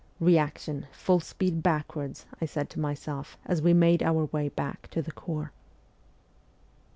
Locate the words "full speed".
0.91-1.61